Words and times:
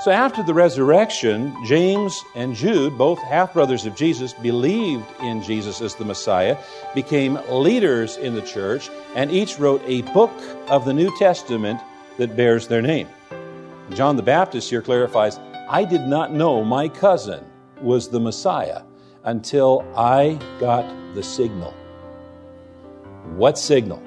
So 0.00 0.10
after 0.10 0.42
the 0.42 0.54
resurrection, 0.54 1.54
James 1.66 2.24
and 2.34 2.54
Jude, 2.54 2.96
both 2.96 3.18
half 3.18 3.52
brothers 3.52 3.84
of 3.84 3.94
Jesus, 3.94 4.32
believed 4.32 5.04
in 5.20 5.42
Jesus 5.42 5.82
as 5.82 5.94
the 5.94 6.06
Messiah, 6.06 6.56
became 6.94 7.38
leaders 7.50 8.16
in 8.16 8.34
the 8.34 8.40
church, 8.40 8.88
and 9.14 9.30
each 9.30 9.58
wrote 9.58 9.82
a 9.84 10.00
book 10.12 10.32
of 10.68 10.86
the 10.86 10.94
New 10.94 11.14
Testament 11.18 11.82
that 12.16 12.34
bears 12.34 12.66
their 12.66 12.80
name. 12.80 13.08
John 13.90 14.16
the 14.16 14.22
Baptist 14.22 14.70
here 14.70 14.80
clarifies 14.80 15.38
I 15.68 15.84
did 15.84 16.06
not 16.06 16.32
know 16.32 16.64
my 16.64 16.88
cousin 16.88 17.44
was 17.82 18.08
the 18.08 18.20
Messiah 18.20 18.82
until 19.24 19.84
I 19.94 20.38
got 20.58 20.86
the 21.14 21.22
signal. 21.22 21.74
What 23.36 23.58
signal? 23.58 24.02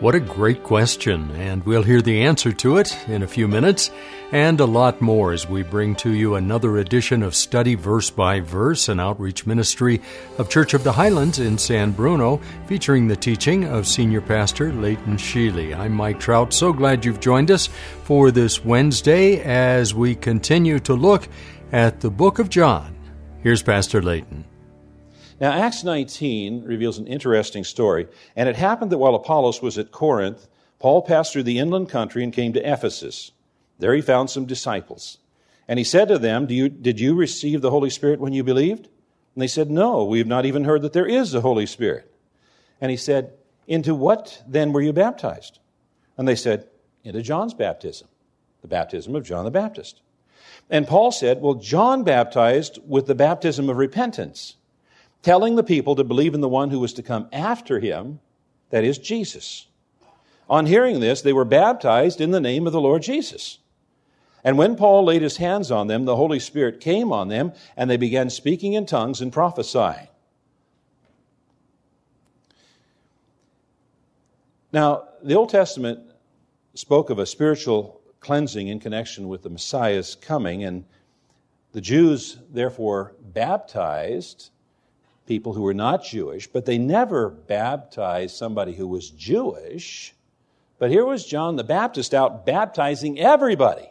What 0.00 0.14
a 0.14 0.20
great 0.20 0.64
question, 0.64 1.30
and 1.32 1.62
we'll 1.66 1.82
hear 1.82 2.00
the 2.00 2.22
answer 2.22 2.52
to 2.52 2.78
it 2.78 2.96
in 3.06 3.22
a 3.22 3.26
few 3.26 3.46
minutes, 3.46 3.90
and 4.32 4.58
a 4.58 4.64
lot 4.64 5.02
more 5.02 5.34
as 5.34 5.46
we 5.46 5.62
bring 5.62 5.94
to 5.96 6.14
you 6.14 6.36
another 6.36 6.78
edition 6.78 7.22
of 7.22 7.34
Study 7.34 7.74
Verse 7.74 8.08
by 8.08 8.40
Verse, 8.40 8.88
an 8.88 8.98
outreach 8.98 9.44
ministry 9.44 10.00
of 10.38 10.48
Church 10.48 10.72
of 10.72 10.84
the 10.84 10.92
Highlands 10.92 11.38
in 11.38 11.58
San 11.58 11.90
Bruno, 11.90 12.40
featuring 12.66 13.08
the 13.08 13.16
teaching 13.16 13.64
of 13.64 13.86
Senior 13.86 14.22
Pastor 14.22 14.72
Leighton 14.72 15.18
Sheely. 15.18 15.78
I'm 15.78 15.92
Mike 15.92 16.18
Trout. 16.18 16.54
So 16.54 16.72
glad 16.72 17.04
you've 17.04 17.20
joined 17.20 17.50
us 17.50 17.66
for 18.04 18.30
this 18.30 18.64
Wednesday 18.64 19.42
as 19.42 19.94
we 19.94 20.14
continue 20.14 20.78
to 20.78 20.94
look 20.94 21.28
at 21.72 22.00
the 22.00 22.10
book 22.10 22.38
of 22.38 22.48
John. 22.48 22.96
Here's 23.42 23.62
Pastor 23.62 24.00
Leighton. 24.00 24.46
Now, 25.40 25.52
Acts 25.52 25.82
19 25.82 26.64
reveals 26.64 26.98
an 26.98 27.06
interesting 27.06 27.64
story. 27.64 28.06
And 28.36 28.48
it 28.48 28.56
happened 28.56 28.92
that 28.92 28.98
while 28.98 29.14
Apollos 29.14 29.62
was 29.62 29.78
at 29.78 29.90
Corinth, 29.90 30.46
Paul 30.78 31.00
passed 31.02 31.32
through 31.32 31.44
the 31.44 31.58
inland 31.58 31.88
country 31.88 32.22
and 32.22 32.32
came 32.32 32.52
to 32.52 32.72
Ephesus. 32.72 33.32
There 33.78 33.94
he 33.94 34.02
found 34.02 34.28
some 34.28 34.44
disciples. 34.44 35.18
And 35.66 35.78
he 35.78 35.84
said 35.84 36.08
to 36.08 36.18
them, 36.18 36.46
you, 36.50 36.68
Did 36.68 37.00
you 37.00 37.14
receive 37.14 37.62
the 37.62 37.70
Holy 37.70 37.88
Spirit 37.90 38.20
when 38.20 38.34
you 38.34 38.44
believed? 38.44 38.88
And 39.34 39.42
they 39.42 39.46
said, 39.46 39.70
No, 39.70 40.04
we 40.04 40.18
have 40.18 40.26
not 40.26 40.44
even 40.44 40.64
heard 40.64 40.82
that 40.82 40.92
there 40.92 41.06
is 41.06 41.32
a 41.32 41.40
Holy 41.40 41.66
Spirit. 41.66 42.12
And 42.80 42.90
he 42.90 42.96
said, 42.96 43.32
Into 43.66 43.94
what 43.94 44.42
then 44.46 44.72
were 44.72 44.82
you 44.82 44.92
baptized? 44.92 45.58
And 46.18 46.28
they 46.28 46.36
said, 46.36 46.66
Into 47.02 47.22
John's 47.22 47.54
baptism, 47.54 48.08
the 48.60 48.68
baptism 48.68 49.16
of 49.16 49.24
John 49.24 49.46
the 49.46 49.50
Baptist. 49.50 50.02
And 50.68 50.86
Paul 50.86 51.12
said, 51.12 51.40
Well, 51.40 51.54
John 51.54 52.04
baptized 52.04 52.78
with 52.86 53.06
the 53.06 53.14
baptism 53.14 53.70
of 53.70 53.78
repentance 53.78 54.56
telling 55.22 55.56
the 55.56 55.62
people 55.62 55.96
to 55.96 56.04
believe 56.04 56.34
in 56.34 56.40
the 56.40 56.48
one 56.48 56.70
who 56.70 56.80
was 56.80 56.92
to 56.94 57.02
come 57.02 57.28
after 57.32 57.80
him, 57.80 58.20
that 58.70 58.84
is 58.84 58.98
Jesus. 58.98 59.66
On 60.48 60.66
hearing 60.66 61.00
this, 61.00 61.22
they 61.22 61.32
were 61.32 61.44
baptized 61.44 62.20
in 62.20 62.30
the 62.30 62.40
name 62.40 62.66
of 62.66 62.72
the 62.72 62.80
Lord 62.80 63.02
Jesus. 63.02 63.58
And 64.42 64.56
when 64.56 64.76
Paul 64.76 65.04
laid 65.04 65.22
his 65.22 65.36
hands 65.36 65.70
on 65.70 65.86
them, 65.86 66.06
the 66.06 66.16
Holy 66.16 66.40
Spirit 66.40 66.80
came 66.80 67.12
on 67.12 67.28
them, 67.28 67.52
and 67.76 67.90
they 67.90 67.98
began 67.98 68.30
speaking 68.30 68.72
in 68.72 68.86
tongues 68.86 69.20
and 69.20 69.32
prophesying. 69.32 70.08
Now, 74.72 75.08
the 75.22 75.34
Old 75.34 75.50
Testament 75.50 76.00
spoke 76.74 77.10
of 77.10 77.18
a 77.18 77.26
spiritual 77.26 78.00
cleansing 78.20 78.68
in 78.68 78.80
connection 78.80 79.28
with 79.28 79.42
the 79.42 79.50
Messiah's 79.50 80.14
coming, 80.14 80.64
and 80.64 80.84
the 81.72 81.80
Jews 81.80 82.38
therefore 82.50 83.14
baptized 83.20 84.50
people 85.30 85.52
who 85.52 85.62
were 85.62 85.72
not 85.72 86.02
Jewish, 86.02 86.48
but 86.48 86.66
they 86.66 86.76
never 86.76 87.30
baptized 87.30 88.34
somebody 88.34 88.74
who 88.74 88.88
was 88.88 89.10
Jewish. 89.10 90.12
But 90.80 90.90
here 90.90 91.06
was 91.06 91.24
John 91.24 91.54
the 91.54 91.62
Baptist 91.62 92.14
out 92.14 92.44
baptizing 92.44 93.16
everybody, 93.20 93.88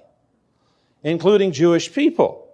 including 1.01 1.53
Jewish 1.53 1.93
people. 1.93 2.45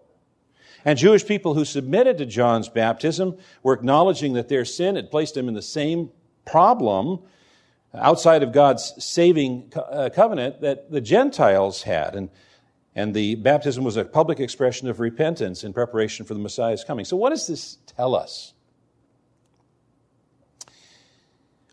And 0.85 1.00
Jewish 1.00 1.25
people 1.25 1.56
who 1.56 1.66
submitted 1.66 2.19
to 2.19 2.28
John's 2.28 2.69
baptism 2.69 3.40
were 3.63 3.74
acknowledging 3.74 4.34
that 4.34 4.50
their 4.50 4.66
sin 4.66 4.97
had 4.97 5.09
placed 5.09 5.34
them 5.34 5.47
in 5.47 5.56
the 5.56 5.63
same 5.63 6.12
problem 6.45 7.24
outside 7.91 8.44
of 8.44 8.51
God's 8.51 9.03
saving 9.03 9.74
uh, 9.75 10.12
covenant 10.13 10.62
that 10.62 10.91
the 10.91 11.01
Gentiles 11.01 11.81
had. 11.81 12.13
And, 12.13 12.29
and 12.94 13.16
the 13.16 13.34
baptism 13.34 13.84
was 13.84 13.97
a 13.97 14.06
public 14.06 14.40
expression 14.40 14.88
of 14.90 15.00
repentance 15.00 15.63
in 15.63 15.74
preparation 15.74 16.24
for 16.24 16.35
the 16.35 16.40
Messiah's 16.40 16.84
coming. 16.84 17.03
So, 17.03 17.18
what 17.18 17.31
does 17.31 17.47
this 17.47 17.79
tell 17.88 18.13
us? 18.13 18.51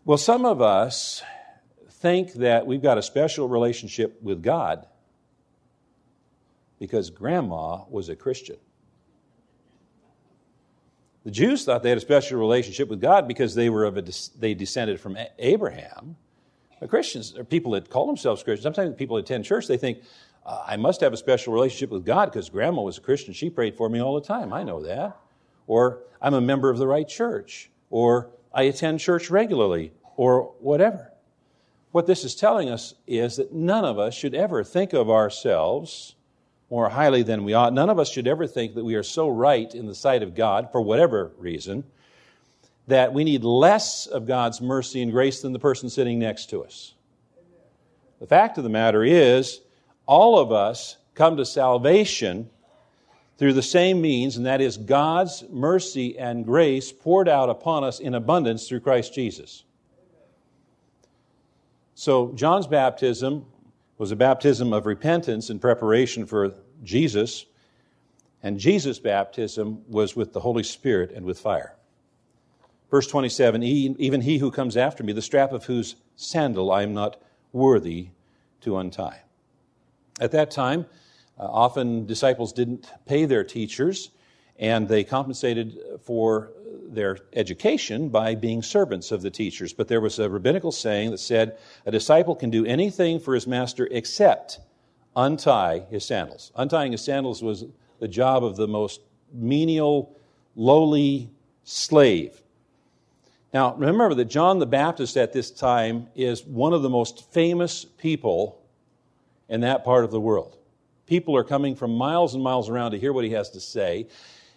Well, 0.05 0.17
some 0.17 0.45
of 0.45 0.61
us 0.61 1.23
think 1.89 2.33
that 2.33 2.67
we've 2.67 2.81
got 2.81 2.97
a 2.97 3.01
special 3.01 3.47
relationship 3.47 4.21
with 4.21 4.43
God 4.43 4.85
because 6.77 7.09
grandma 7.09 7.85
was 7.89 8.09
a 8.09 8.15
Christian. 8.15 8.57
The 11.23 11.31
Jews 11.31 11.63
thought 11.63 11.83
they 11.83 11.89
had 11.89 11.97
a 11.97 12.01
special 12.01 12.37
relationship 12.37 12.89
with 12.89 12.99
God 12.99 13.29
because 13.29 13.55
they 13.55 13.69
were 13.69 13.85
of 13.85 13.97
a, 13.97 14.03
they 14.37 14.53
descended 14.53 14.99
from 14.99 15.17
Abraham. 15.39 16.17
The 16.81 16.89
Christians, 16.89 17.37
or 17.37 17.45
people 17.45 17.71
that 17.71 17.89
call 17.89 18.05
themselves 18.05 18.43
Christians, 18.43 18.63
sometimes 18.63 18.95
people 18.97 19.15
attend 19.15 19.45
church, 19.45 19.67
they 19.67 19.77
think, 19.77 19.99
uh, 20.45 20.65
I 20.67 20.75
must 20.75 20.99
have 20.99 21.13
a 21.13 21.17
special 21.17 21.53
relationship 21.53 21.91
with 21.91 22.05
God 22.05 22.25
because 22.29 22.49
grandma 22.49 22.81
was 22.81 22.97
a 22.97 23.01
Christian. 23.01 23.33
She 23.33 23.49
prayed 23.49 23.77
for 23.77 23.87
me 23.87 24.01
all 24.01 24.15
the 24.15 24.27
time. 24.27 24.51
I 24.51 24.63
know 24.63 24.83
that. 24.83 25.15
Or 25.65 25.99
I'm 26.21 26.33
a 26.33 26.41
member 26.41 26.69
of 26.69 26.77
the 26.77 26.87
right 26.87 27.07
church. 27.07 27.69
Or 27.89 28.31
I 28.53 28.63
attend 28.63 28.99
church 28.99 29.29
regularly 29.29 29.93
or 30.15 30.53
whatever. 30.59 31.11
What 31.91 32.07
this 32.07 32.23
is 32.23 32.35
telling 32.35 32.69
us 32.69 32.93
is 33.07 33.37
that 33.37 33.53
none 33.53 33.85
of 33.85 33.99
us 33.99 34.13
should 34.13 34.33
ever 34.33 34.63
think 34.63 34.93
of 34.93 35.09
ourselves 35.09 36.15
more 36.69 36.89
highly 36.89 37.21
than 37.21 37.43
we 37.43 37.53
ought. 37.53 37.73
None 37.73 37.89
of 37.89 37.99
us 37.99 38.09
should 38.09 38.27
ever 38.27 38.47
think 38.47 38.73
that 38.75 38.83
we 38.83 38.95
are 38.95 39.03
so 39.03 39.29
right 39.29 39.73
in 39.75 39.85
the 39.85 39.93
sight 39.93 40.23
of 40.23 40.33
God, 40.33 40.71
for 40.71 40.81
whatever 40.81 41.31
reason, 41.37 41.83
that 42.87 43.13
we 43.13 43.23
need 43.23 43.43
less 43.43 44.07
of 44.07 44.25
God's 44.25 44.59
mercy 44.59 45.01
and 45.01 45.11
grace 45.11 45.41
than 45.41 45.53
the 45.53 45.59
person 45.59 45.89
sitting 45.89 46.17
next 46.19 46.49
to 46.49 46.63
us. 46.63 46.95
The 48.19 48.27
fact 48.27 48.57
of 48.57 48.63
the 48.63 48.69
matter 48.69 49.03
is, 49.03 49.61
all 50.05 50.39
of 50.39 50.51
us 50.51 50.97
come 51.13 51.37
to 51.37 51.45
salvation 51.45 52.49
through 53.37 53.53
the 53.53 53.61
same 53.61 54.01
means, 54.01 54.37
and 54.37 54.45
that 54.45 54.61
is 54.61 54.77
God's 54.77 55.43
mercy 55.49 56.17
and 56.17 56.45
grace 56.45 56.91
poured 56.91 57.27
out 57.27 57.49
upon 57.49 57.83
us 57.83 57.99
in 57.99 58.13
abundance 58.13 58.67
through 58.67 58.81
Christ 58.81 59.13
Jesus. 59.13 59.63
So, 61.95 62.31
John's 62.33 62.67
baptism 62.67 63.45
was 63.97 64.11
a 64.11 64.15
baptism 64.15 64.73
of 64.73 64.85
repentance 64.85 65.49
in 65.49 65.59
preparation 65.59 66.25
for 66.25 66.53
Jesus, 66.83 67.45
and 68.41 68.59
Jesus' 68.59 68.99
baptism 68.99 69.83
was 69.87 70.15
with 70.15 70.33
the 70.33 70.39
Holy 70.39 70.63
Spirit 70.63 71.11
and 71.11 71.25
with 71.25 71.39
fire. 71.39 71.75
Verse 72.91 73.07
27 73.07 73.63
Even 73.63 74.21
he 74.21 74.37
who 74.37 74.51
comes 74.51 74.77
after 74.77 75.03
me, 75.03 75.13
the 75.13 75.21
strap 75.21 75.51
of 75.51 75.65
whose 75.65 75.95
sandal 76.15 76.71
I 76.71 76.83
am 76.83 76.93
not 76.93 77.19
worthy 77.51 78.09
to 78.61 78.77
untie. 78.77 79.21
At 80.19 80.31
that 80.31 80.51
time, 80.51 80.85
uh, 81.39 81.43
often 81.43 82.05
disciples 82.05 82.53
didn't 82.53 82.91
pay 83.05 83.25
their 83.25 83.43
teachers, 83.43 84.11
and 84.57 84.87
they 84.87 85.03
compensated 85.03 85.77
for 86.03 86.51
their 86.87 87.17
education 87.33 88.09
by 88.09 88.35
being 88.35 88.61
servants 88.61 89.11
of 89.11 89.21
the 89.21 89.31
teachers. 89.31 89.73
But 89.73 89.87
there 89.87 90.01
was 90.01 90.19
a 90.19 90.29
rabbinical 90.29 90.71
saying 90.71 91.11
that 91.11 91.17
said, 91.17 91.57
a 91.85 91.91
disciple 91.91 92.35
can 92.35 92.49
do 92.49 92.65
anything 92.65 93.19
for 93.19 93.33
his 93.33 93.47
master 93.47 93.87
except 93.91 94.59
untie 95.15 95.85
his 95.89 96.05
sandals. 96.05 96.51
Untying 96.55 96.91
his 96.91 97.03
sandals 97.03 97.41
was 97.41 97.65
the 97.99 98.07
job 98.07 98.43
of 98.43 98.55
the 98.55 98.67
most 98.67 99.01
menial, 99.31 100.15
lowly 100.55 101.31
slave. 101.63 102.41
Now, 103.53 103.75
remember 103.75 104.15
that 104.15 104.25
John 104.25 104.59
the 104.59 104.65
Baptist 104.65 105.15
at 105.15 105.31
this 105.31 105.51
time 105.51 106.07
is 106.15 106.43
one 106.43 106.73
of 106.73 106.81
the 106.81 106.89
most 106.89 107.31
famous 107.31 107.85
people 107.85 108.61
in 109.47 109.61
that 109.61 109.83
part 109.83 110.03
of 110.03 110.11
the 110.11 110.19
world. 110.19 110.57
People 111.05 111.35
are 111.35 111.43
coming 111.43 111.75
from 111.75 111.95
miles 111.95 112.33
and 112.33 112.43
miles 112.43 112.69
around 112.69 112.91
to 112.91 112.99
hear 112.99 113.13
what 113.13 113.25
he 113.25 113.31
has 113.31 113.49
to 113.51 113.59
say. 113.59 114.07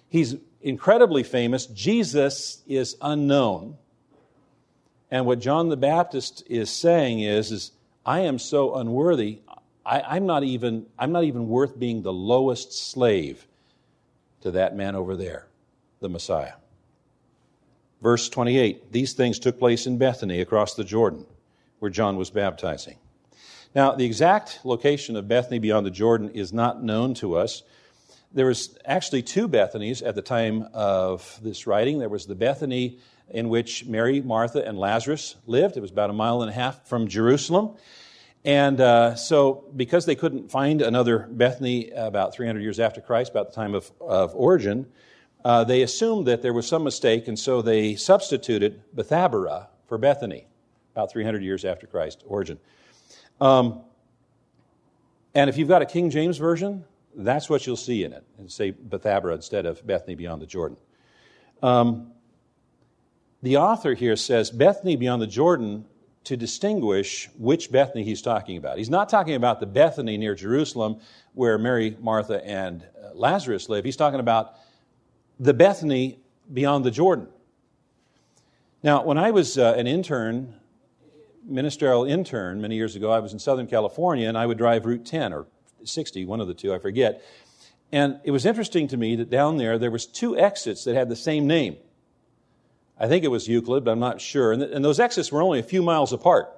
He's 0.08 0.36
incredibly 0.62 1.22
famous. 1.22 1.66
Jesus 1.66 2.62
is 2.66 2.96
unknown. 3.00 3.76
And 5.10 5.26
what 5.26 5.40
John 5.40 5.68
the 5.68 5.76
Baptist 5.76 6.44
is 6.48 6.70
saying 6.70 7.20
is, 7.20 7.52
is 7.52 7.72
I 8.04 8.20
am 8.20 8.38
so 8.38 8.76
unworthy. 8.76 9.40
I, 9.84 10.16
am 10.16 10.26
not 10.26 10.42
even, 10.42 10.86
I'm 10.98 11.12
not 11.12 11.24
even 11.24 11.48
worth 11.48 11.78
being 11.78 12.02
the 12.02 12.12
lowest 12.12 12.72
slave 12.72 13.46
to 14.40 14.52
that 14.52 14.76
man 14.76 14.94
over 14.96 15.16
there, 15.16 15.46
the 16.00 16.08
Messiah. 16.08 16.54
Verse 18.02 18.28
28 18.28 18.92
These 18.92 19.12
things 19.14 19.38
took 19.38 19.58
place 19.58 19.86
in 19.86 19.98
Bethany 19.98 20.40
across 20.40 20.74
the 20.74 20.84
Jordan, 20.84 21.26
where 21.78 21.90
John 21.90 22.16
was 22.16 22.30
baptizing. 22.30 22.98
Now, 23.76 23.92
the 23.92 24.06
exact 24.06 24.60
location 24.64 25.16
of 25.16 25.28
Bethany 25.28 25.58
beyond 25.58 25.84
the 25.84 25.90
Jordan 25.90 26.30
is 26.30 26.50
not 26.50 26.82
known 26.82 27.12
to 27.16 27.36
us. 27.36 27.62
There 28.32 28.46
was 28.46 28.78
actually 28.86 29.20
two 29.20 29.48
Bethanies 29.48 30.02
at 30.02 30.14
the 30.14 30.22
time 30.22 30.66
of 30.72 31.38
this 31.42 31.66
writing. 31.66 31.98
There 31.98 32.08
was 32.08 32.24
the 32.24 32.34
Bethany 32.34 33.00
in 33.28 33.50
which 33.50 33.84
Mary, 33.84 34.22
Martha, 34.22 34.66
and 34.66 34.78
Lazarus 34.78 35.36
lived. 35.46 35.76
It 35.76 35.80
was 35.80 35.90
about 35.90 36.08
a 36.08 36.14
mile 36.14 36.40
and 36.40 36.50
a 36.50 36.54
half 36.54 36.88
from 36.88 37.06
Jerusalem. 37.06 37.76
And 38.46 38.80
uh, 38.80 39.14
so, 39.14 39.66
because 39.76 40.06
they 40.06 40.14
couldn't 40.14 40.50
find 40.50 40.80
another 40.80 41.28
Bethany 41.30 41.90
about 41.90 42.34
300 42.34 42.62
years 42.62 42.80
after 42.80 43.02
Christ, 43.02 43.32
about 43.32 43.50
the 43.50 43.54
time 43.56 43.74
of, 43.74 43.92
of 44.00 44.34
Origen, 44.34 44.86
uh, 45.44 45.64
they 45.64 45.82
assumed 45.82 46.26
that 46.28 46.40
there 46.40 46.54
was 46.54 46.66
some 46.66 46.82
mistake, 46.82 47.28
and 47.28 47.38
so 47.38 47.60
they 47.60 47.94
substituted 47.94 48.80
Bethabara 48.94 49.66
for 49.86 49.98
Bethany, 49.98 50.46
about 50.94 51.12
300 51.12 51.42
years 51.42 51.66
after 51.66 51.86
Christ 51.86 52.24
Origen. 52.26 52.58
Um, 53.40 53.80
and 55.34 55.50
if 55.50 55.58
you've 55.58 55.68
got 55.68 55.82
a 55.82 55.86
King 55.86 56.10
James 56.10 56.38
version, 56.38 56.84
that's 57.14 57.48
what 57.48 57.66
you'll 57.66 57.76
see 57.76 58.04
in 58.04 58.12
it, 58.12 58.24
and 58.38 58.50
say 58.50 58.72
Bethabara 58.72 59.34
instead 59.34 59.66
of 59.66 59.86
Bethany 59.86 60.14
beyond 60.14 60.42
the 60.42 60.46
Jordan. 60.46 60.76
Um, 61.62 62.12
the 63.42 63.58
author 63.58 63.94
here 63.94 64.16
says 64.16 64.50
Bethany 64.50 64.96
beyond 64.96 65.22
the 65.22 65.26
Jordan 65.26 65.84
to 66.24 66.36
distinguish 66.36 67.28
which 67.38 67.70
Bethany 67.70 68.02
he's 68.02 68.20
talking 68.20 68.56
about. 68.56 68.78
He's 68.78 68.90
not 68.90 69.08
talking 69.08 69.34
about 69.34 69.60
the 69.60 69.66
Bethany 69.66 70.16
near 70.16 70.34
Jerusalem 70.34 71.00
where 71.34 71.56
Mary, 71.56 71.96
Martha, 72.00 72.44
and 72.44 72.82
uh, 72.82 73.14
Lazarus 73.14 73.68
live. 73.68 73.84
He's 73.84 73.96
talking 73.96 74.20
about 74.20 74.54
the 75.38 75.54
Bethany 75.54 76.18
beyond 76.52 76.84
the 76.84 76.90
Jordan. 76.90 77.28
Now, 78.82 79.04
when 79.04 79.18
I 79.18 79.30
was 79.30 79.56
uh, 79.56 79.74
an 79.76 79.86
intern, 79.86 80.54
ministerial 81.46 82.04
intern 82.04 82.60
many 82.60 82.76
years 82.76 82.96
ago, 82.96 83.10
I 83.10 83.20
was 83.20 83.32
in 83.32 83.38
Southern 83.38 83.66
California 83.66 84.28
and 84.28 84.36
I 84.36 84.46
would 84.46 84.58
drive 84.58 84.84
Route 84.84 85.06
10 85.06 85.32
or 85.32 85.46
60, 85.84 86.24
one 86.24 86.40
of 86.40 86.48
the 86.48 86.54
two, 86.54 86.74
I 86.74 86.78
forget. 86.78 87.22
And 87.92 88.18
it 88.24 88.32
was 88.32 88.44
interesting 88.44 88.88
to 88.88 88.96
me 88.96 89.16
that 89.16 89.30
down 89.30 89.56
there 89.56 89.78
there 89.78 89.90
was 89.90 90.06
two 90.06 90.36
exits 90.36 90.84
that 90.84 90.94
had 90.94 91.08
the 91.08 91.16
same 91.16 91.46
name. 91.46 91.76
I 92.98 93.08
think 93.08 93.24
it 93.24 93.28
was 93.28 93.46
Euclid, 93.46 93.84
but 93.84 93.90
I'm 93.90 94.00
not 94.00 94.20
sure. 94.20 94.52
And, 94.52 94.62
th- 94.62 94.74
and 94.74 94.84
those 94.84 94.98
exits 94.98 95.30
were 95.30 95.42
only 95.42 95.58
a 95.60 95.64
few 95.64 95.82
miles 95.82 96.12
apart. 96.12 96.52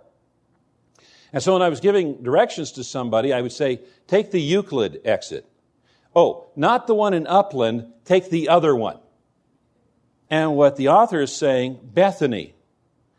And 1.33 1.43
so 1.43 1.53
when 1.53 1.63
I 1.63 1.69
was 1.69 1.81
giving 1.81 2.23
directions 2.23 2.73
to 2.73 2.85
somebody, 2.85 3.33
I 3.33 3.43
would 3.43 3.53
say, 3.53 3.81
take 4.07 4.31
the 4.31 4.41
Euclid 4.41 5.01
exit. 5.05 5.47
Oh, 6.17 6.49
not 6.57 6.87
the 6.87 6.95
one 6.95 7.13
in 7.13 7.27
Upland, 7.27 7.93
take 8.05 8.31
the 8.31 8.49
other 8.49 8.75
one. 8.75 8.99
And 10.31 10.57
what 10.57 10.77
the 10.77 10.89
author 10.89 11.21
is 11.21 11.35
saying, 11.35 11.81
Bethany, 11.83 12.55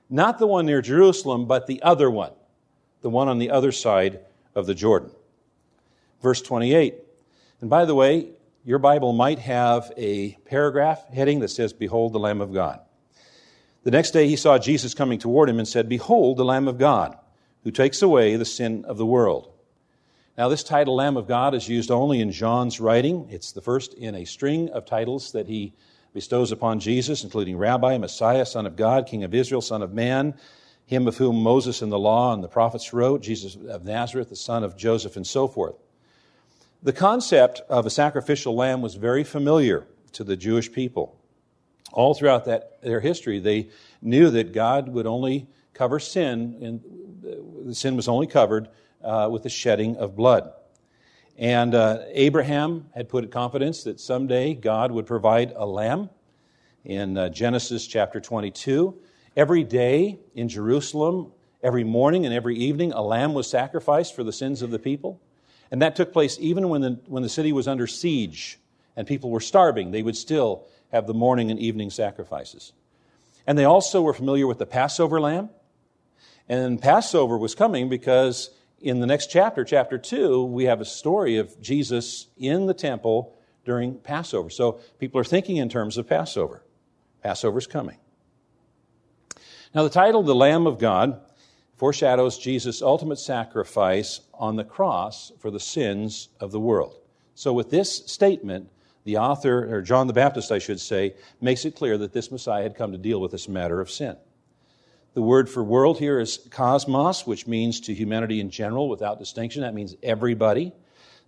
not 0.09 0.39
the 0.39 0.47
one 0.47 0.65
near 0.65 0.81
Jerusalem, 0.81 1.45
but 1.45 1.67
the 1.67 1.81
other 1.81 2.09
one, 2.09 2.31
the 3.01 3.09
one 3.09 3.27
on 3.27 3.39
the 3.39 3.51
other 3.51 3.71
side 3.71 4.19
of 4.55 4.65
the 4.65 4.73
Jordan. 4.73 5.11
Verse 6.21 6.41
28. 6.41 6.95
And 7.61 7.69
by 7.69 7.85
the 7.85 7.95
way, 7.95 8.29
your 8.65 8.79
Bible 8.79 9.13
might 9.13 9.39
have 9.39 9.91
a 9.97 10.33
paragraph 10.45 11.07
heading 11.13 11.39
that 11.39 11.49
says, 11.49 11.73
Behold 11.73 12.13
the 12.13 12.19
Lamb 12.19 12.41
of 12.41 12.53
God. 12.53 12.79
The 13.83 13.91
next 13.91 14.11
day 14.11 14.27
he 14.27 14.35
saw 14.35 14.57
Jesus 14.57 14.93
coming 14.93 15.19
toward 15.19 15.49
him 15.49 15.59
and 15.59 15.67
said, 15.67 15.87
Behold, 15.87 16.37
the 16.37 16.45
Lamb 16.45 16.67
of 16.67 16.77
God, 16.77 17.17
who 17.63 17.71
takes 17.71 18.01
away 18.01 18.35
the 18.35 18.45
sin 18.45 18.85
of 18.85 18.97
the 18.97 19.05
world. 19.05 19.51
Now, 20.37 20.47
this 20.47 20.63
title, 20.63 20.95
Lamb 20.95 21.17
of 21.17 21.27
God, 21.27 21.53
is 21.53 21.67
used 21.67 21.91
only 21.91 22.21
in 22.21 22.31
John's 22.31 22.79
writing. 22.79 23.27
It's 23.29 23.51
the 23.51 23.61
first 23.61 23.93
in 23.93 24.15
a 24.15 24.25
string 24.25 24.69
of 24.69 24.85
titles 24.85 25.33
that 25.33 25.47
he 25.47 25.73
bestows 26.13 26.51
upon 26.51 26.79
Jesus, 26.79 27.23
including 27.23 27.57
Rabbi, 27.57 27.97
Messiah, 27.97 28.45
Son 28.45 28.65
of 28.65 28.75
God, 28.75 29.07
King 29.07 29.23
of 29.23 29.33
Israel, 29.33 29.61
Son 29.61 29.81
of 29.81 29.93
Man, 29.93 30.33
him 30.85 31.07
of 31.07 31.17
whom 31.17 31.43
Moses 31.43 31.81
and 31.81 31.91
the 31.91 31.99
law 31.99 32.33
and 32.33 32.43
the 32.43 32.47
prophets 32.47 32.93
wrote, 32.93 33.21
Jesus 33.21 33.55
of 33.55 33.85
Nazareth, 33.85 34.29
the 34.29 34.35
son 34.35 34.63
of 34.63 34.75
Joseph, 34.75 35.15
and 35.15 35.27
so 35.27 35.47
forth. 35.47 35.75
The 36.81 36.93
concept 36.93 37.61
of 37.69 37.85
a 37.85 37.91
sacrificial 37.91 38.55
lamb 38.55 38.81
was 38.81 38.95
very 38.95 39.23
familiar 39.23 39.85
to 40.13 40.23
the 40.23 40.35
Jewish 40.35 40.71
people 40.71 41.19
all 41.91 42.13
throughout 42.13 42.45
that, 42.45 42.81
their 42.81 42.99
history, 42.99 43.39
they 43.39 43.69
knew 44.01 44.29
that 44.29 44.53
God 44.53 44.89
would 44.89 45.07
only 45.07 45.47
cover 45.73 45.99
sin, 45.99 46.57
and 46.61 46.81
the 47.65 47.75
sin 47.75 47.95
was 47.95 48.07
only 48.07 48.27
covered 48.27 48.69
uh, 49.03 49.27
with 49.31 49.43
the 49.43 49.49
shedding 49.49 49.97
of 49.97 50.15
blood. 50.15 50.51
And 51.39 51.73
uh, 51.73 51.99
Abraham 52.11 52.87
had 52.93 53.07
put 53.07 53.31
confidence 53.31 53.83
that 53.83 54.01
someday 54.01 54.53
God 54.53 54.91
would 54.91 55.05
provide 55.05 55.53
a 55.55 55.65
lamb 55.65 56.09
in 56.83 57.17
uh, 57.17 57.29
Genesis 57.29 57.87
chapter 57.87 58.19
22. 58.19 58.93
Every 59.37 59.63
day 59.63 60.19
in 60.35 60.49
Jerusalem, 60.49 61.31
every 61.63 61.85
morning 61.85 62.25
and 62.25 62.35
every 62.35 62.57
evening, 62.57 62.91
a 62.91 63.01
lamb 63.01 63.33
was 63.33 63.49
sacrificed 63.49 64.17
for 64.17 64.25
the 64.25 64.33
sins 64.33 64.61
of 64.61 64.69
the 64.69 64.79
people. 64.79 65.21
And 65.71 65.81
that 65.81 65.95
took 65.95 66.11
place 66.11 66.37
even 66.41 66.67
when 66.67 66.81
the, 66.81 66.99
when 67.05 67.23
the 67.23 67.29
city 67.29 67.53
was 67.53 67.69
under 67.69 67.87
siege 67.87 68.59
and 68.97 69.07
people 69.07 69.29
were 69.29 69.39
starving. 69.39 69.91
They 69.91 70.03
would 70.03 70.17
still 70.17 70.67
have 70.91 71.07
the 71.07 71.13
morning 71.13 71.51
and 71.51 71.59
evening 71.59 71.89
sacrifices. 71.89 72.73
And 73.47 73.57
they 73.57 73.63
also 73.63 74.01
were 74.01 74.13
familiar 74.13 74.45
with 74.45 74.57
the 74.57 74.65
Passover 74.65 75.21
lamb. 75.21 75.51
And 76.49 76.81
Passover 76.81 77.37
was 77.37 77.55
coming 77.55 77.87
because 77.87 78.49
in 78.81 78.99
the 78.99 79.07
next 79.07 79.27
chapter, 79.27 79.63
chapter 79.63 79.97
2, 79.97 80.43
we 80.45 80.65
have 80.65 80.81
a 80.81 80.85
story 80.85 81.37
of 81.37 81.59
Jesus 81.61 82.27
in 82.37 82.65
the 82.65 82.73
temple 82.73 83.35
during 83.65 83.95
Passover. 83.95 84.49
So 84.49 84.79
people 84.99 85.19
are 85.19 85.25
thinking 85.25 85.57
in 85.57 85.69
terms 85.69 85.97
of 85.97 86.07
Passover. 86.07 86.63
Passover's 87.21 87.67
coming. 87.67 87.97
Now, 89.73 89.83
the 89.83 89.89
title, 89.89 90.23
The 90.23 90.33
Lamb 90.33 90.65
of 90.65 90.79
God, 90.79 91.21
foreshadows 91.75 92.37
Jesus' 92.37 92.81
ultimate 92.81 93.19
sacrifice 93.19 94.21
on 94.33 94.55
the 94.55 94.63
cross 94.63 95.31
for 95.39 95.51
the 95.51 95.59
sins 95.59 96.29
of 96.39 96.51
the 96.51 96.59
world. 96.59 96.95
So, 97.35 97.53
with 97.53 97.69
this 97.69 98.03
statement, 98.07 98.69
the 99.03 99.17
author, 99.17 99.73
or 99.73 99.81
John 99.81 100.07
the 100.07 100.13
Baptist, 100.13 100.51
I 100.51 100.59
should 100.59 100.79
say, 100.79 101.15
makes 101.39 101.65
it 101.65 101.75
clear 101.75 101.97
that 101.99 102.11
this 102.11 102.31
Messiah 102.31 102.63
had 102.63 102.75
come 102.75 102.91
to 102.91 102.97
deal 102.97 103.21
with 103.21 103.31
this 103.31 103.47
matter 103.47 103.79
of 103.79 103.91
sin. 103.91 104.17
The 105.13 105.21
word 105.21 105.49
for 105.49 105.63
world 105.63 105.99
here 105.99 106.19
is 106.19 106.39
cosmos, 106.51 107.25
which 107.25 107.47
means 107.47 107.79
to 107.81 107.93
humanity 107.93 108.39
in 108.39 108.49
general 108.49 108.89
without 108.89 109.19
distinction. 109.19 109.63
That 109.63 109.73
means 109.73 109.95
everybody. 110.03 110.71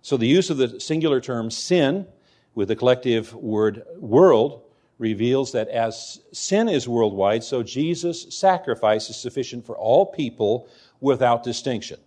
So 0.02 0.16
the 0.16 0.26
use 0.26 0.50
of 0.50 0.56
the 0.56 0.80
singular 0.80 1.20
term 1.20 1.50
sin 1.50 2.06
with 2.54 2.68
the 2.68 2.76
collective 2.76 3.34
word 3.34 3.84
world 3.96 4.62
reveals 4.98 5.52
that 5.52 5.68
as 5.68 6.20
sin 6.32 6.68
is 6.68 6.88
worldwide, 6.88 7.42
so 7.42 7.62
Jesus' 7.62 8.36
sacrifice 8.36 9.10
is 9.10 9.16
sufficient 9.16 9.66
for 9.66 9.76
all 9.76 10.06
people 10.06 10.68
without 11.00 11.42
distinction. 11.42 11.98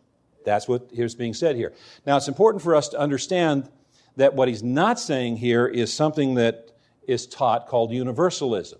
That's 0.45 0.67
what 0.67 0.91
being 1.17 1.33
said 1.33 1.55
here. 1.55 1.73
Now, 2.05 2.15
it's 2.17 2.27
important 2.27 2.63
for 2.63 2.75
us 2.75 2.87
to 2.89 2.99
understand 2.99 3.69
that 4.15 4.33
what 4.33 4.47
he's 4.47 4.63
not 4.63 4.99
saying 4.99 5.37
here 5.37 5.67
is 5.67 5.91
something 5.91 6.35
that 6.35 6.71
is 7.07 7.27
taught 7.27 7.67
called 7.67 7.91
universalism. 7.91 8.79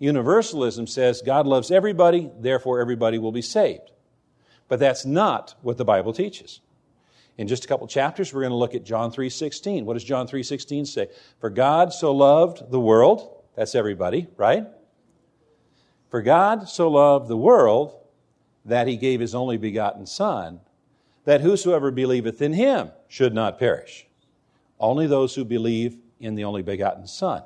Universalism 0.00 0.86
says 0.88 1.22
God 1.24 1.46
loves 1.46 1.70
everybody, 1.70 2.30
therefore 2.40 2.80
everybody 2.80 3.18
will 3.18 3.32
be 3.32 3.42
saved. 3.42 3.92
But 4.66 4.80
that's 4.80 5.04
not 5.04 5.54
what 5.62 5.76
the 5.76 5.84
Bible 5.84 6.12
teaches. 6.12 6.60
In 7.36 7.46
just 7.46 7.64
a 7.64 7.68
couple 7.68 7.86
chapters, 7.86 8.32
we're 8.32 8.40
going 8.40 8.50
to 8.50 8.56
look 8.56 8.74
at 8.74 8.84
John 8.84 9.12
3.16. 9.12 9.84
What 9.84 9.94
does 9.94 10.04
John 10.04 10.26
3.16 10.26 10.86
say? 10.86 11.08
For 11.38 11.50
God 11.50 11.92
so 11.92 12.12
loved 12.12 12.70
the 12.70 12.80
world, 12.80 13.44
that's 13.54 13.74
everybody, 13.74 14.26
right? 14.36 14.66
For 16.10 16.22
God 16.22 16.68
so 16.68 16.88
loved 16.90 17.28
the 17.28 17.36
world 17.36 17.94
that 18.64 18.88
he 18.88 18.96
gave 18.96 19.20
his 19.20 19.34
only 19.34 19.56
begotten 19.56 20.06
Son, 20.06 20.60
that 21.24 21.40
whosoever 21.40 21.90
believeth 21.90 22.42
in 22.42 22.52
him 22.52 22.90
should 23.08 23.34
not 23.34 23.58
perish, 23.58 24.06
only 24.78 25.06
those 25.06 25.34
who 25.34 25.44
believe 25.44 25.96
in 26.18 26.34
the 26.34 26.44
only 26.44 26.62
begotten 26.62 27.06
Son, 27.06 27.42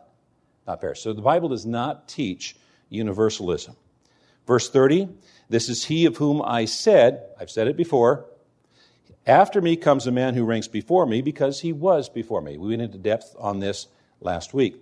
not 0.66 0.80
perish. 0.80 1.00
So 1.00 1.12
the 1.12 1.22
Bible 1.22 1.48
does 1.48 1.66
not 1.66 2.08
teach 2.08 2.56
universalism. 2.88 3.76
Verse 4.46 4.68
30 4.70 5.08
This 5.48 5.68
is 5.68 5.84
he 5.84 6.06
of 6.06 6.16
whom 6.16 6.42
I 6.42 6.64
said, 6.64 7.22
I've 7.40 7.50
said 7.50 7.68
it 7.68 7.76
before, 7.76 8.26
after 9.26 9.60
me 9.60 9.76
comes 9.76 10.06
a 10.06 10.12
man 10.12 10.34
who 10.34 10.44
ranks 10.44 10.68
before 10.68 11.06
me 11.06 11.22
because 11.22 11.60
he 11.60 11.72
was 11.72 12.08
before 12.08 12.42
me. 12.42 12.58
We 12.58 12.70
went 12.70 12.82
into 12.82 12.98
depth 12.98 13.34
on 13.38 13.60
this 13.60 13.86
last 14.20 14.52
week. 14.52 14.80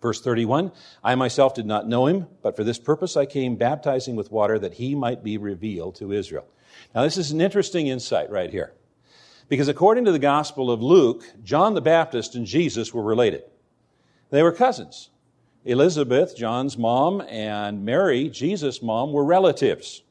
Verse 0.00 0.20
31 0.20 0.72
I 1.04 1.14
myself 1.14 1.54
did 1.54 1.66
not 1.66 1.88
know 1.88 2.06
him, 2.06 2.26
but 2.42 2.56
for 2.56 2.64
this 2.64 2.78
purpose 2.78 3.16
I 3.16 3.26
came 3.26 3.56
baptizing 3.56 4.16
with 4.16 4.32
water 4.32 4.58
that 4.58 4.74
he 4.74 4.94
might 4.94 5.22
be 5.22 5.38
revealed 5.38 5.94
to 5.96 6.12
Israel. 6.12 6.46
Now, 6.94 7.02
this 7.02 7.16
is 7.16 7.30
an 7.30 7.40
interesting 7.40 7.86
insight 7.86 8.30
right 8.30 8.50
here. 8.50 8.72
Because 9.48 9.68
according 9.68 10.06
to 10.06 10.12
the 10.12 10.18
Gospel 10.18 10.70
of 10.70 10.82
Luke, 10.82 11.24
John 11.44 11.74
the 11.74 11.80
Baptist 11.80 12.34
and 12.34 12.46
Jesus 12.46 12.94
were 12.94 13.02
related. 13.02 13.44
They 14.32 14.42
were 14.42 14.52
cousins. 14.52 15.10
Elizabeth, 15.66 16.34
John's 16.34 16.78
mom, 16.78 17.20
and 17.20 17.84
Mary, 17.84 18.30
Jesus' 18.30 18.80
mom, 18.80 19.12
were 19.12 19.26
relatives. 19.26 20.02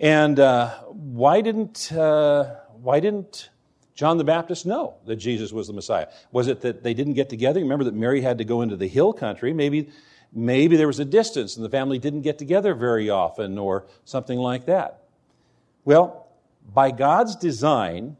And 0.00 0.40
uh, 0.40 0.70
why 0.88 1.40
didn't 1.40 1.92
uh, 1.92 2.56
why 2.82 2.98
didn't 2.98 3.50
John 3.94 4.18
the 4.18 4.24
Baptist 4.24 4.66
know 4.66 4.96
that 5.06 5.16
Jesus 5.16 5.52
was 5.52 5.68
the 5.68 5.72
Messiah? 5.72 6.08
Was 6.32 6.48
it 6.48 6.60
that 6.62 6.82
they 6.82 6.92
didn't 6.92 7.12
get 7.12 7.30
together? 7.30 7.60
Remember 7.60 7.84
that 7.84 7.94
Mary 7.94 8.20
had 8.20 8.38
to 8.38 8.44
go 8.44 8.62
into 8.62 8.74
the 8.76 8.88
hill 8.88 9.12
country. 9.12 9.52
Maybe 9.52 9.90
maybe 10.32 10.76
there 10.76 10.88
was 10.88 10.98
a 10.98 11.04
distance 11.04 11.54
and 11.54 11.64
the 11.64 11.70
family 11.70 12.00
didn't 12.00 12.22
get 12.22 12.36
together 12.36 12.74
very 12.74 13.10
often, 13.10 13.58
or 13.58 13.86
something 14.04 14.40
like 14.40 14.66
that. 14.66 15.04
Well, 15.84 16.26
by 16.74 16.90
God's 16.90 17.36
design, 17.36 18.16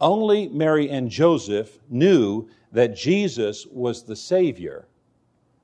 only 0.00 0.48
Mary 0.48 0.90
and 0.90 1.08
Joseph 1.08 1.78
knew 1.88 2.48
that 2.76 2.94
Jesus 2.94 3.66
was 3.72 4.04
the 4.04 4.14
Savior 4.14 4.86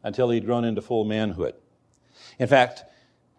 until 0.02 0.30
he'd 0.30 0.46
grown 0.46 0.64
into 0.64 0.80
full 0.80 1.04
manhood. 1.04 1.54
In 2.38 2.48
fact, 2.48 2.84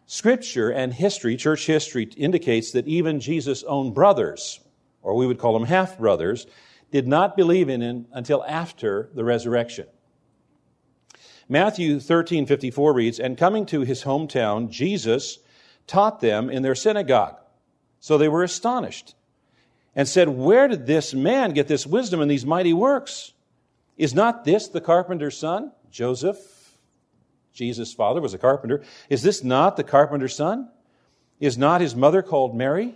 Scripture 0.05 0.69
and 0.69 0.93
history, 0.93 1.35
church 1.35 1.65
history, 1.65 2.03
indicates 2.15 2.69
that 2.73 2.87
even 2.87 3.19
Jesus' 3.19 3.63
own 3.63 3.91
brothers, 3.91 4.59
or 5.01 5.15
we 5.15 5.25
would 5.25 5.39
call 5.39 5.53
them 5.53 5.65
half 5.65 5.97
brothers, 5.97 6.45
did 6.91 7.07
not 7.07 7.35
believe 7.35 7.67
in 7.67 7.81
him 7.81 8.05
until 8.11 8.43
after 8.43 9.09
the 9.15 9.23
resurrection. 9.23 9.87
Matthew 11.49 11.99
13 11.99 12.45
54 12.45 12.93
reads, 12.93 13.19
And 13.19 13.39
coming 13.39 13.65
to 13.65 13.81
his 13.81 14.03
hometown, 14.03 14.69
Jesus 14.69 15.39
taught 15.87 16.21
them 16.21 16.51
in 16.51 16.61
their 16.61 16.75
synagogue. 16.75 17.39
So 17.99 18.19
they 18.19 18.29
were 18.29 18.43
astonished 18.43 19.15
and 19.95 20.07
said, 20.07 20.29
Where 20.29 20.67
did 20.67 20.85
this 20.85 21.15
man 21.15 21.53
get 21.53 21.67
this 21.67 21.87
wisdom 21.87 22.21
and 22.21 22.29
these 22.29 22.45
mighty 22.45 22.73
works? 22.73 23.32
Is 23.97 24.13
not 24.13 24.45
this 24.45 24.67
the 24.67 24.81
carpenter's 24.81 25.37
son? 25.37 25.71
Joseph, 25.91 26.37
Jesus' 27.53 27.93
father, 27.93 28.21
was 28.21 28.33
a 28.33 28.39
carpenter. 28.39 28.83
Is 29.09 29.21
this 29.21 29.43
not 29.43 29.77
the 29.77 29.83
carpenter's 29.83 30.35
son? 30.35 30.69
Is 31.39 31.57
not 31.57 31.81
his 31.81 31.95
mother 31.95 32.21
called 32.21 32.55
Mary? 32.55 32.95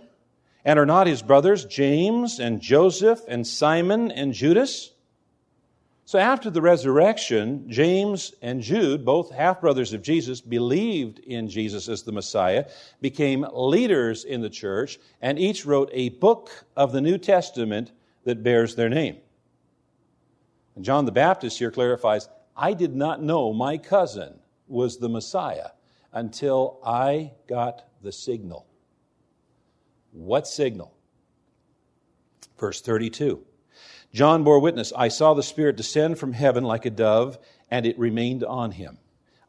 And 0.64 0.78
are 0.78 0.86
not 0.86 1.06
his 1.06 1.22
brothers 1.22 1.64
James 1.64 2.40
and 2.40 2.60
Joseph 2.60 3.20
and 3.28 3.46
Simon 3.46 4.10
and 4.10 4.34
Judas? 4.34 4.92
So 6.04 6.18
after 6.18 6.48
the 6.48 6.62
resurrection, 6.62 7.70
James 7.70 8.32
and 8.40 8.62
Jude, 8.62 9.04
both 9.04 9.30
half 9.30 9.60
brothers 9.60 9.92
of 9.92 10.00
Jesus, 10.00 10.40
believed 10.40 11.18
in 11.18 11.50
Jesus 11.50 11.86
as 11.86 12.02
the 12.02 12.12
Messiah, 12.12 12.64
became 13.02 13.46
leaders 13.52 14.24
in 14.24 14.40
the 14.40 14.48
church, 14.48 14.98
and 15.20 15.38
each 15.38 15.66
wrote 15.66 15.90
a 15.92 16.08
book 16.08 16.64
of 16.76 16.92
the 16.92 17.02
New 17.02 17.18
Testament 17.18 17.92
that 18.24 18.42
bears 18.42 18.74
their 18.74 18.88
name. 18.88 19.18
And 20.78 20.84
John 20.84 21.06
the 21.06 21.10
Baptist 21.10 21.58
here 21.58 21.72
clarifies 21.72 22.28
I 22.56 22.72
did 22.72 22.94
not 22.94 23.20
know 23.20 23.52
my 23.52 23.78
cousin 23.78 24.38
was 24.68 24.98
the 24.98 25.08
Messiah 25.08 25.70
until 26.12 26.78
I 26.86 27.32
got 27.48 27.82
the 28.00 28.12
signal. 28.12 28.64
What 30.12 30.46
signal? 30.46 30.94
Verse 32.60 32.80
32. 32.80 33.44
John 34.14 34.44
bore 34.44 34.60
witness 34.60 34.92
I 34.96 35.08
saw 35.08 35.34
the 35.34 35.42
Spirit 35.42 35.74
descend 35.74 36.16
from 36.16 36.32
heaven 36.32 36.62
like 36.62 36.86
a 36.86 36.90
dove, 36.90 37.40
and 37.68 37.84
it 37.84 37.98
remained 37.98 38.44
on 38.44 38.70
him. 38.70 38.98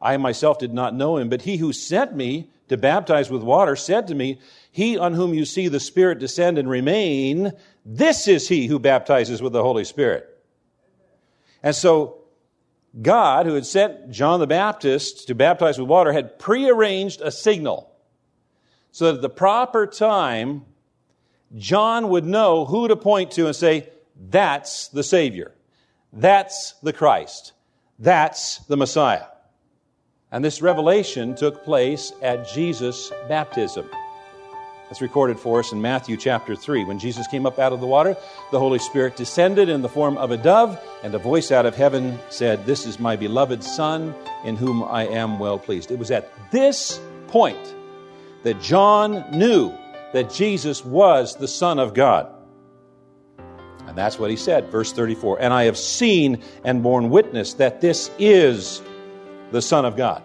I 0.02 0.16
myself 0.16 0.58
did 0.58 0.74
not 0.74 0.96
know 0.96 1.16
him, 1.16 1.28
but 1.28 1.42
he 1.42 1.58
who 1.58 1.72
sent 1.72 2.12
me 2.12 2.50
to 2.66 2.76
baptize 2.76 3.30
with 3.30 3.44
water 3.44 3.76
said 3.76 4.08
to 4.08 4.16
me, 4.16 4.40
He 4.72 4.98
on 4.98 5.14
whom 5.14 5.32
you 5.32 5.44
see 5.44 5.68
the 5.68 5.78
Spirit 5.78 6.18
descend 6.18 6.58
and 6.58 6.68
remain, 6.68 7.52
this 7.86 8.26
is 8.26 8.48
he 8.48 8.66
who 8.66 8.80
baptizes 8.80 9.40
with 9.40 9.52
the 9.52 9.62
Holy 9.62 9.84
Spirit. 9.84 10.29
And 11.62 11.74
so, 11.74 12.18
God, 13.00 13.46
who 13.46 13.54
had 13.54 13.66
sent 13.66 14.10
John 14.10 14.40
the 14.40 14.46
Baptist 14.46 15.26
to 15.28 15.34
baptize 15.34 15.78
with 15.78 15.88
water, 15.88 16.12
had 16.12 16.38
prearranged 16.38 17.20
a 17.20 17.30
signal 17.30 17.90
so 18.92 19.06
that 19.06 19.16
at 19.16 19.22
the 19.22 19.28
proper 19.28 19.86
time, 19.86 20.64
John 21.56 22.08
would 22.08 22.24
know 22.24 22.64
who 22.64 22.88
to 22.88 22.96
point 22.96 23.32
to 23.32 23.46
and 23.46 23.56
say, 23.56 23.88
that's 24.28 24.88
the 24.88 25.02
Savior. 25.02 25.52
That's 26.12 26.72
the 26.82 26.92
Christ. 26.92 27.52
That's 27.98 28.58
the 28.66 28.76
Messiah. 28.76 29.26
And 30.32 30.44
this 30.44 30.62
revelation 30.62 31.34
took 31.34 31.64
place 31.64 32.12
at 32.22 32.48
Jesus' 32.48 33.12
baptism. 33.28 33.88
That's 34.90 35.00
recorded 35.00 35.38
for 35.38 35.60
us 35.60 35.70
in 35.70 35.80
Matthew 35.80 36.16
chapter 36.16 36.56
3. 36.56 36.82
When 36.82 36.98
Jesus 36.98 37.28
came 37.28 37.46
up 37.46 37.60
out 37.60 37.72
of 37.72 37.78
the 37.78 37.86
water, 37.86 38.16
the 38.50 38.58
Holy 38.58 38.80
Spirit 38.80 39.14
descended 39.14 39.68
in 39.68 39.82
the 39.82 39.88
form 39.88 40.18
of 40.18 40.32
a 40.32 40.36
dove, 40.36 40.76
and 41.04 41.14
a 41.14 41.18
voice 41.18 41.52
out 41.52 41.64
of 41.64 41.76
heaven 41.76 42.18
said, 42.28 42.66
This 42.66 42.86
is 42.86 42.98
my 42.98 43.14
beloved 43.14 43.62
Son, 43.62 44.12
in 44.44 44.56
whom 44.56 44.82
I 44.82 45.06
am 45.06 45.38
well 45.38 45.60
pleased. 45.60 45.92
It 45.92 45.98
was 46.00 46.10
at 46.10 46.32
this 46.50 47.00
point 47.28 47.76
that 48.42 48.60
John 48.60 49.24
knew 49.30 49.72
that 50.12 50.28
Jesus 50.28 50.84
was 50.84 51.36
the 51.36 51.46
Son 51.46 51.78
of 51.78 51.94
God. 51.94 52.28
And 53.86 53.96
that's 53.96 54.18
what 54.18 54.30
he 54.30 54.36
said, 54.36 54.72
verse 54.72 54.92
34. 54.92 55.40
And 55.40 55.54
I 55.54 55.64
have 55.64 55.78
seen 55.78 56.42
and 56.64 56.82
borne 56.82 57.10
witness 57.10 57.54
that 57.54 57.80
this 57.80 58.10
is 58.18 58.82
the 59.52 59.62
Son 59.62 59.84
of 59.84 59.96
God. 59.96 60.24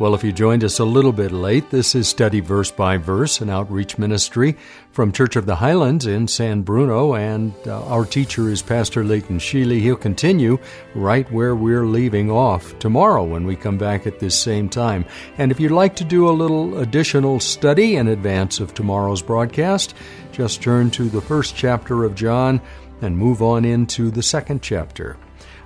Well, 0.00 0.16
if 0.16 0.24
you 0.24 0.32
joined 0.32 0.64
us 0.64 0.80
a 0.80 0.84
little 0.84 1.12
bit 1.12 1.30
late, 1.30 1.70
this 1.70 1.94
is 1.94 2.08
Study 2.08 2.40
Verse 2.40 2.72
by 2.72 2.96
Verse, 2.96 3.40
an 3.40 3.48
outreach 3.48 3.96
ministry 3.96 4.56
from 4.90 5.12
Church 5.12 5.36
of 5.36 5.46
the 5.46 5.54
Highlands 5.54 6.04
in 6.04 6.26
San 6.26 6.62
Bruno, 6.62 7.14
and 7.14 7.54
uh, 7.64 7.86
our 7.86 8.04
teacher 8.04 8.50
is 8.50 8.60
Pastor 8.60 9.04
Leighton 9.04 9.38
Sheely. 9.38 9.78
He'll 9.80 9.94
continue 9.94 10.58
right 10.96 11.30
where 11.30 11.54
we're 11.54 11.86
leaving 11.86 12.28
off 12.28 12.76
tomorrow 12.80 13.22
when 13.22 13.46
we 13.46 13.54
come 13.54 13.78
back 13.78 14.04
at 14.04 14.18
this 14.18 14.36
same 14.36 14.68
time. 14.68 15.04
And 15.38 15.52
if 15.52 15.60
you'd 15.60 15.70
like 15.70 15.94
to 15.96 16.04
do 16.04 16.28
a 16.28 16.32
little 16.32 16.78
additional 16.78 17.38
study 17.38 17.94
in 17.94 18.08
advance 18.08 18.58
of 18.58 18.74
tomorrow's 18.74 19.22
broadcast, 19.22 19.94
just 20.32 20.60
turn 20.60 20.90
to 20.90 21.08
the 21.08 21.22
first 21.22 21.54
chapter 21.54 22.02
of 22.02 22.16
John 22.16 22.60
and 23.00 23.16
move 23.16 23.42
on 23.42 23.64
into 23.64 24.10
the 24.10 24.24
second 24.24 24.60
chapter. 24.60 25.16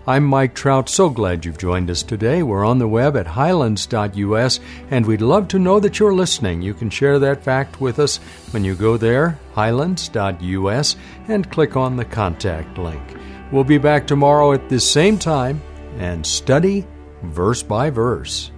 I'm 0.08 0.24
Mike 0.24 0.54
Trout. 0.54 0.88
So 0.88 1.10
glad 1.10 1.44
you've 1.44 1.58
joined 1.58 1.90
us 1.90 2.02
today. 2.02 2.42
We're 2.42 2.64
on 2.64 2.78
the 2.78 2.88
web 2.88 3.14
at 3.14 3.26
highlands.us, 3.26 4.58
and 4.90 5.04
we'd 5.04 5.20
love 5.20 5.48
to 5.48 5.58
know 5.58 5.78
that 5.80 5.98
you're 5.98 6.14
listening. 6.14 6.62
You 6.62 6.72
can 6.72 6.88
share 6.88 7.18
that 7.18 7.44
fact 7.44 7.78
with 7.78 7.98
us 7.98 8.16
when 8.52 8.64
you 8.64 8.74
go 8.74 8.96
there, 8.96 9.38
highlands.us, 9.52 10.96
and 11.28 11.50
click 11.50 11.76
on 11.76 11.96
the 11.96 12.06
contact 12.06 12.78
link. 12.78 13.02
We'll 13.52 13.64
be 13.64 13.76
back 13.76 14.06
tomorrow 14.06 14.54
at 14.54 14.70
this 14.70 14.90
same 14.90 15.18
time 15.18 15.60
and 15.98 16.26
study 16.26 16.86
verse 17.24 17.62
by 17.62 17.90
verse. 17.90 18.50